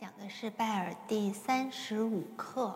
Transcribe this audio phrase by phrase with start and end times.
[0.00, 2.74] 讲的是拜耳第三十五课，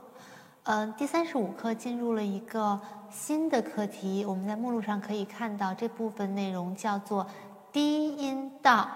[0.65, 2.79] 嗯，第三十五课进入了一个
[3.11, 4.27] 新的课题。
[4.27, 7.27] 我们在目录上可以看到，这部分内容叫做
[7.73, 8.87] 低音到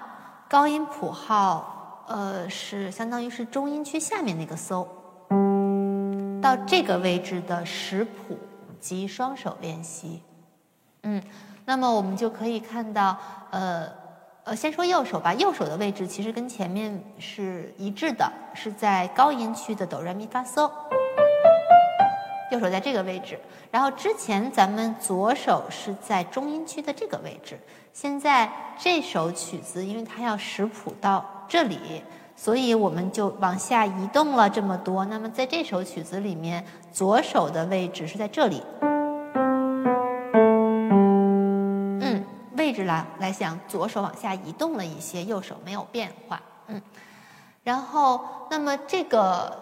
[0.46, 4.86] 高音谱号，呃，是相当于是中音区下面那个搜，
[6.42, 8.36] 到这个位置的识谱
[8.78, 10.22] 及双手练习。
[11.04, 11.22] 嗯，
[11.64, 13.16] 那么我们就可以看到，
[13.52, 14.06] 呃。
[14.48, 15.34] 呃，先说右手吧。
[15.34, 20.70] 右手的位置其实跟前面是一致的，是在高音区的哆来咪发嗦。
[22.50, 23.38] 右手在这个位置。
[23.70, 27.60] 然后之前咱们左手是在中音区的这个位置。
[27.92, 32.02] 现在这首曲子，因为它要识谱到这里，
[32.34, 35.04] 所以我们就往下移动了这么多。
[35.04, 38.62] 那么在这首曲子里面，左手的位置是在这里。
[42.88, 46.42] 来来想，左手往下移动了一些，右手没有变化。
[46.66, 46.82] 嗯，
[47.62, 48.20] 然后
[48.50, 49.56] 那么这个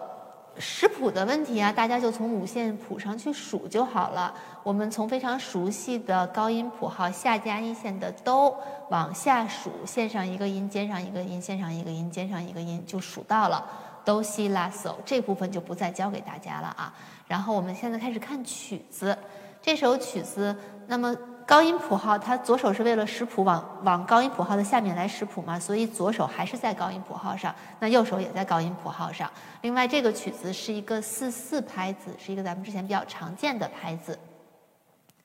[0.57, 4.33] 识谱的问题啊，大家就从五线谱上去数就好了。
[4.63, 8.57] 我们从非常熟悉的高音谱号下加一线的哆
[8.89, 13.63] 往下数，线上一个音，尖上一个音，线上一个音，尖上一个音，就数到了
[14.03, 14.95] 哆西拉嗦。
[15.05, 16.91] 这部分就不再教给大家了啊。
[17.27, 19.15] 然后我们现在开始看曲子，
[19.61, 20.55] 这首曲子，
[20.87, 21.15] 那么。
[21.47, 29.31] 高音谱号，它左手是为了识谱，往往高音谱号的下面来识谱嘛，所以左手还是在高音谱号上，那右手也在高音谱号上。
[29.61, 34.19] 另外，这个曲子是一个四四拍子，是一个咱们之前比较常见的拍子。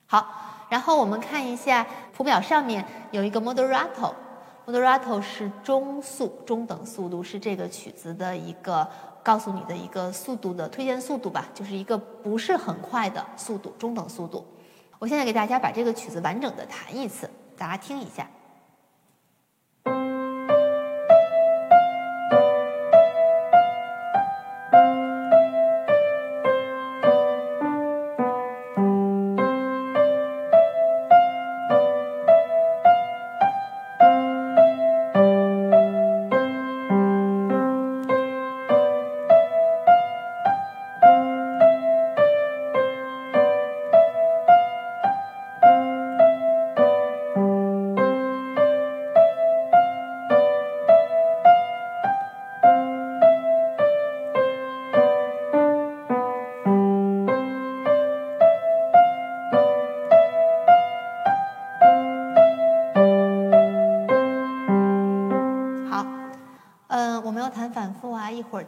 [0.05, 0.25] 好，
[0.69, 1.85] 然后我们看一下
[2.15, 8.87] 谱表上面有一个 moderato，moderato 是中速、中等速度，是这个曲子的一个
[9.21, 14.45] 告诉你的一个速度的推荐速度吧，就是一个不是很快的速度，中等速度。
[15.03, 18.25] 我现在给大家把这个曲子完整的弹一次，大家听一下。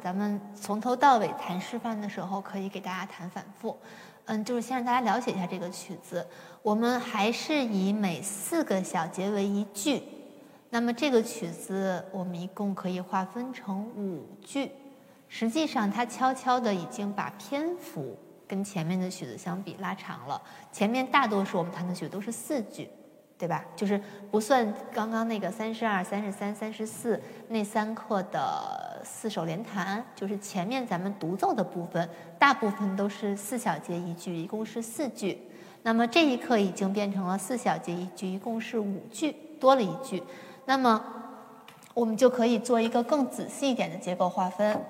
[0.05, 3.75] 咱们从头到尾弹示范的时候，可以给大家弹反复。
[4.25, 6.23] 嗯，就是先让大家了解一下这个曲子。
[6.61, 10.03] 我们还是以每四个小节为一句。
[10.69, 14.69] 那么这个曲子我们一共可以划分成五句。
[15.27, 18.15] 实际上，它悄悄的已经把篇幅
[18.47, 20.39] 跟前面的曲子相比拉长了。
[20.71, 22.87] 前面大多数我们弹的曲子都是四句。
[23.37, 23.65] 对吧？
[23.75, 23.99] 就是
[24.31, 32.09] 不算刚刚那个三十二、三十三、三十四那三课的四手联弹，就是前面咱们独奏的部分，
[32.39, 35.37] 大部分都是四小节一句，一共是四句。
[35.83, 40.23] 那么这一课已经变成了四小节一句，一共是五句，多了一句。
[40.65, 41.03] 那么
[41.93, 44.81] 我们就可以做一个更仔细一点的结构划分。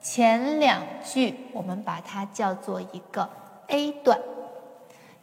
[0.00, 3.28] 前两句我们把它叫做一个
[3.68, 4.20] A 段。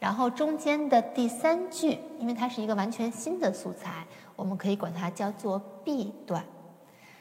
[0.03, 4.06] 然后中间的第三句，因为它是一个完全新的素材，
[4.36, 6.44] 我们可以管它叫做 B 段。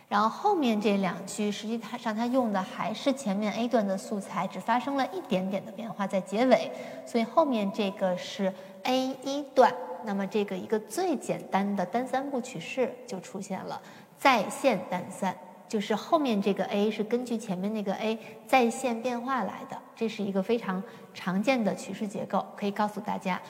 [0.09, 6.73] 然后后面这两句，实际上它用的还是前面 A 段的素材，只发生了一点点的变化在结尾，
[7.07, 9.73] 所以后面这个是 A 一段。
[10.05, 13.81] 那么这个一个最简单的单三部曲式就出现了，
[14.19, 15.33] 在线单三。
[15.69, 20.83] 就是后面这个 A 是根据前面那个 A 在线变化来的，这是一个非常
[21.15, 23.41] 常见的曲式结构，可以告诉大家。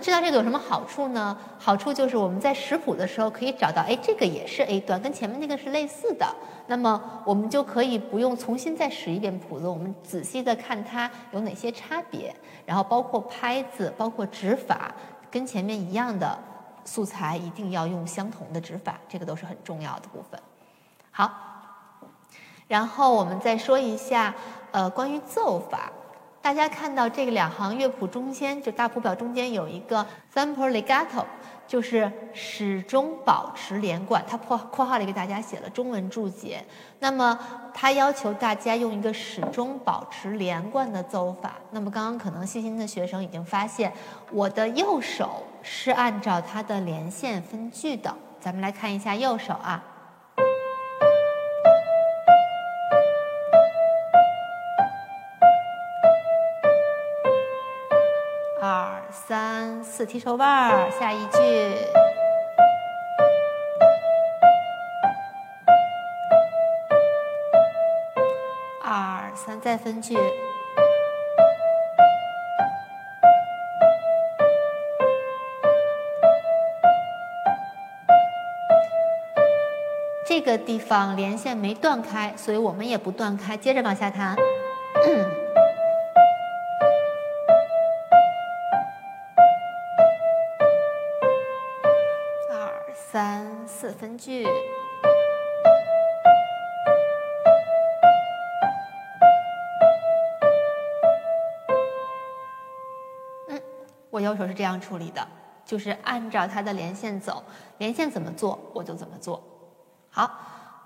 [0.00, 1.36] 知道这个有什么好处呢？
[1.58, 6.26] 好处就是我们在识谱的时候可以找到，哎，这个也是 A 段，跟前面那个是类似的，
[6.68, 12.34] 那么我们就可以不用重新再识一遍谱子，我们仔细的看它有哪些差别，
[12.64, 14.94] 然后包括拍子，包括指法，
[15.30, 16.38] 跟前面一样的
[16.86, 20.40] 素材一定要用相同的指法，这个都是很重要的部分。
[21.14, 21.30] 好。
[22.66, 24.34] 然后我们再说一下，
[24.72, 25.92] 呃，关于奏法，
[26.42, 31.24] 大家看到这个两行乐谱中间，就大谱表中间有一个 sempre legato，
[31.68, 34.24] 就是始终保持连贯。
[34.26, 36.64] 它括括号里给大家写了中文注解。
[37.00, 37.38] 那么
[37.74, 41.56] 它要求大家用一个始终保持连贯的奏法。
[41.70, 43.92] 那么刚刚可能细心的学生已经发现，
[44.32, 48.12] 我的右手是按照它的连线分句的。
[48.40, 49.84] 咱们来看一下右手啊。
[58.66, 61.38] 二三四提手腕儿，下一句。
[68.82, 70.16] 二三再分句。
[80.26, 84.34] 这个地方连线没断开，所以我们也不断开，接着往下弹。
[104.14, 105.26] 我右手是这样处理的，
[105.64, 107.42] 就是按照它的连线走，
[107.78, 109.42] 连线怎么做我就怎么做。
[110.08, 110.30] 好，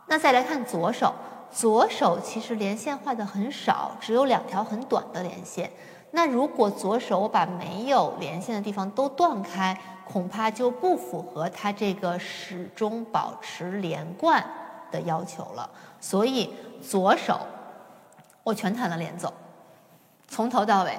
[0.07, 1.13] 那再来看左手，
[1.51, 5.71] 左手其实连线画的很少，只有两条很短的连线。
[6.13, 14.43] 那如果左手我把没有连线的地方都断开，恐怕就不符合它这个始终保持连贯
[14.91, 15.69] 的要求了。
[16.01, 17.39] 所以左手
[18.43, 19.31] 我全弹了连奏，
[20.27, 20.99] 从头到尾。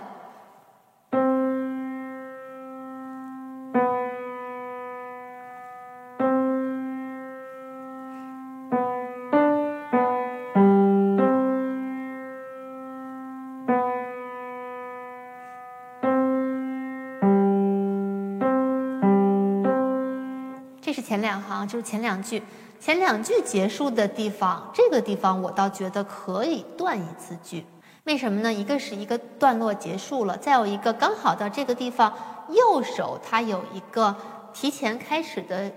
[20.89, 22.41] 这是前两行就是前两句，
[22.79, 27.63] 前两句结束的地方，这个地方我倒觉得可以断一次句。
[28.05, 28.51] 为什么呢？
[28.51, 32.11] 一个是一个段落结束了，再有一个刚好到这个地方，
[32.49, 34.15] 右手它有一个
[34.51, 35.71] 提前开始的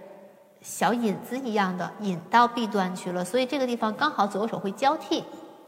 [0.63, 5.23] 小引子一样的引到 B 段去了，所以这个地方刚好左右手会交替，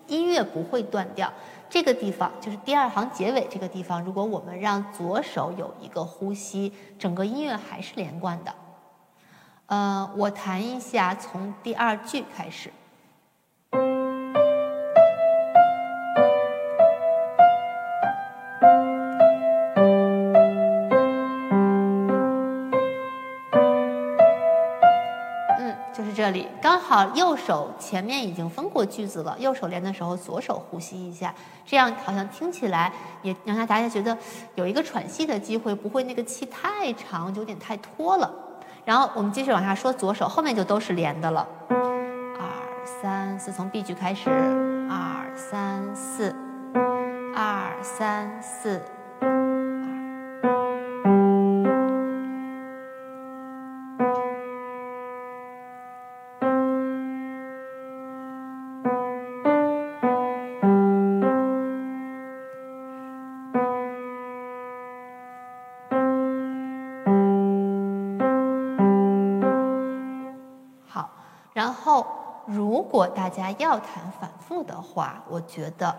[0.06, 1.30] 音乐不会断掉。
[1.68, 8.50] 这个地方就是第二行结尾这个地方，如果我们让左手有一个呼吸，整个音乐还是连贯的。
[9.66, 12.70] 呃，我弹一下，从第二句开始。
[25.58, 31.34] 嗯，就是这里，刚好右手前面已经分过句子了，右手连的时候，左手呼吸一下，
[31.64, 34.16] 这样好像听起来也让大家觉得
[34.56, 38.30] 有一个喘息的机会，不会那个气太长，就有点太拖了。
[38.84, 41.48] 然后我们继续往下说，左手后面就都是连的了。
[41.68, 44.28] 二三四，从 B 句开始。
[44.90, 46.34] 二三四，
[47.34, 48.82] 二三四。
[72.84, 75.98] 如果大家要弹反复的话，我觉得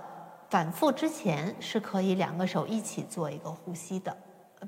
[0.50, 4.16] 反复之前是可以两个手一起做一个呼吸的。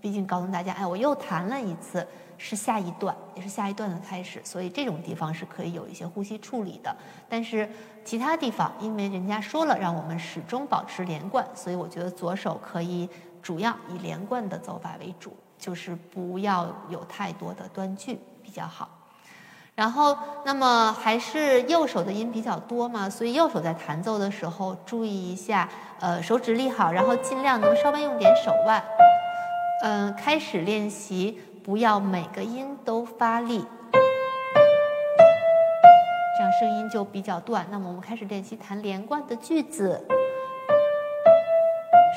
[0.02, 2.06] 毕竟告诉大家，哎，我又弹了一次，
[2.36, 6.94] 是下一段，也是下一段的开始，所以这种地方是可以有一些呼吸处理的。
[7.30, 7.70] 但是
[8.04, 13.08] 其他地方，因为人家说了让我们始终保持连贯，所以我觉得左手可以
[13.44, 18.90] 主要以连贯的走法为主，就是不要有太多的断句比较好。
[19.78, 25.70] 然后，那么还是右手的音比较多嘛，所以右手在弹奏的时候注意一下，
[26.00, 28.84] 呃，手指立好，然后尽量能稍微用点手腕。
[29.84, 33.64] 嗯，开始练习，不要每个音都发力，
[36.36, 37.64] 这样声音就比较断。
[37.70, 40.04] 那么我们开始练习弹连贯的句子，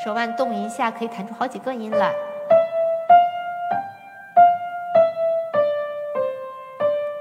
[0.02, 2.10] 手腕动一下，可以弹出好几个音来。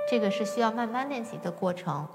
[0.09, 2.07] 这个是需要慢慢练习的过程。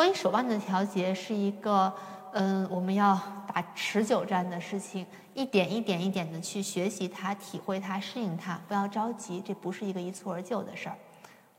[0.00, 1.92] 关于手腕的调节是一个，
[2.32, 10.96] 嗯，我们要打持久战的事情，一点一点一点的去学习它、体会它、适应它，不要着急，这不是一个一蹴而就的事儿。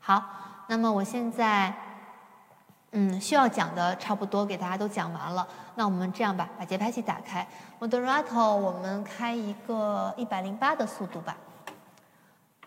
[0.00, 0.24] 好，
[0.66, 1.72] 那么我现在
[2.90, 5.46] 嗯，需要讲的差不多给大家都讲完了。
[5.76, 7.46] 那我们这样吧，把节拍器打开
[7.78, 11.36] ，Moderato，我们开一个一百零八的速度吧。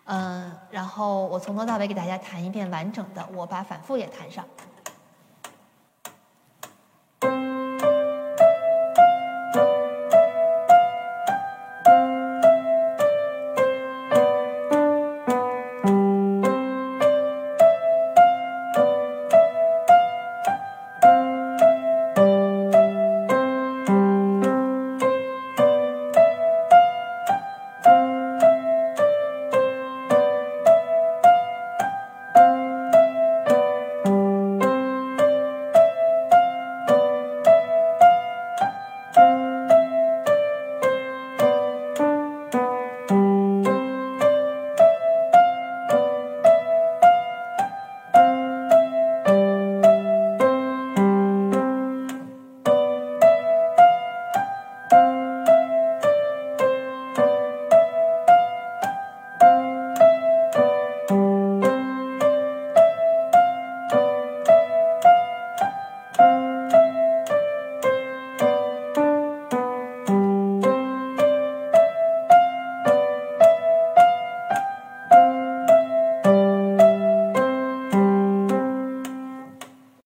[0.06, 4.46] 嗯，然后我从头到尾给大家弹一遍完整的，我把反复也弹上。